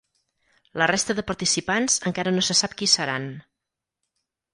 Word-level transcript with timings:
La 0.81 0.85
resta 0.91 1.15
de 1.19 1.25
participants 1.31 1.97
encara 2.11 2.33
no 2.37 2.45
se 2.47 2.57
sap 2.61 2.73
qui 2.81 2.89
seran. 2.95 3.29